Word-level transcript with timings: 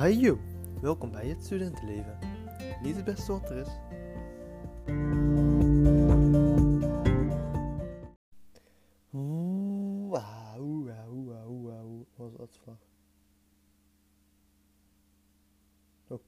Hajo, 0.00 0.38
welkom 0.80 1.10
bij 1.10 1.26
het 1.26 1.44
studentenleven. 1.44 2.18
Niet 2.82 2.96
het 2.96 3.04
beste 3.04 3.32
wat 3.32 3.50
er 3.50 3.56
is. 3.56 3.68
Oeh, 9.12 10.10
wauw, 10.10 10.84
wauw, 10.84 11.24
wauw. 11.24 12.06
Wat 12.16 12.30
was 12.30 12.36
dat 12.36 12.58
vlak. 12.62 12.80
Oké. 16.08 16.24